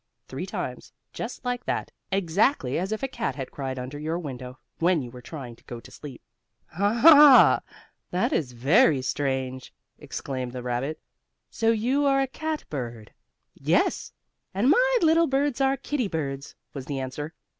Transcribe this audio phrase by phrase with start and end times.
[0.27, 4.57] three times, just like that, exactly as if a cat had cried under your window,
[4.79, 6.23] when you were trying to go to sleep.
[6.69, 7.61] "Ha!
[8.09, 10.99] That is very strange!" exclaimed the rabbit.
[11.51, 13.13] "So you are a cat bird."
[13.53, 14.11] "Yes,
[14.55, 17.35] and my little birds are kittie birds," was the answer.